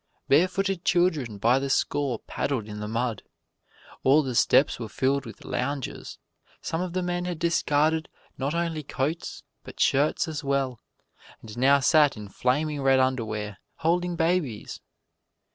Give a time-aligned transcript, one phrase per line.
[0.27, 3.21] Barefooted children by the score paddled in the mud.
[4.03, 6.17] All the steps were filled with loungers;
[6.59, 10.79] some of the men had discarded not only coats but shirts as well,
[11.43, 14.81] and now sat in flaming red underwear, holding babies.